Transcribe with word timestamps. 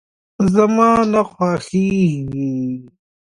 زما 0.53 0.89
نه 1.11 1.21
خوښيږي. 1.31 2.53